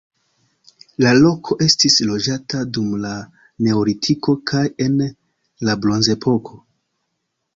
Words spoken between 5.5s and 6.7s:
la bronzepoko.